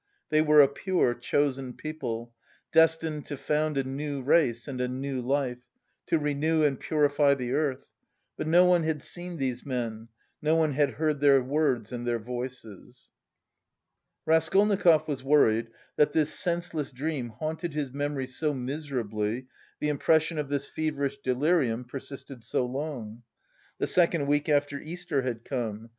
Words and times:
They 0.31 0.41
were 0.41 0.61
a 0.61 0.67
pure 0.67 1.13
chosen 1.13 1.73
people, 1.73 2.33
destined 2.71 3.27
to 3.27 3.37
found 3.37 3.77
a 3.77 3.83
new 3.83 4.23
race 4.23 4.67
and 4.67 4.81
a 4.81 4.87
new 4.87 5.21
life, 5.21 5.59
to 6.07 6.17
renew 6.17 6.63
and 6.63 6.79
purify 6.79 7.35
the 7.35 7.51
earth, 7.51 7.91
but 8.35 8.47
no 8.47 8.65
one 8.65 8.81
had 8.81 9.03
seen 9.03 9.37
these 9.37 9.63
men, 9.63 10.07
no 10.41 10.55
one 10.55 10.71
had 10.73 10.93
heard 10.93 11.19
their 11.19 11.43
words 11.43 11.91
and 11.91 12.07
their 12.07 12.17
voices. 12.17 13.11
Raskolnikov 14.25 15.07
was 15.07 15.23
worried 15.23 15.67
that 15.97 16.13
this 16.13 16.33
senseless 16.33 16.89
dream 16.89 17.29
haunted 17.29 17.75
his 17.75 17.93
memory 17.93 18.25
so 18.25 18.55
miserably, 18.55 19.45
the 19.79 19.89
impression 19.89 20.39
of 20.39 20.49
this 20.49 20.67
feverish 20.67 21.17
delirium 21.19 21.85
persisted 21.85 22.43
so 22.43 22.65
long. 22.65 23.21
The 23.77 23.85
second 23.85 24.25
week 24.25 24.49
after 24.49 24.79
Easter 24.81 25.21
had 25.21 25.45
come. 25.45 25.89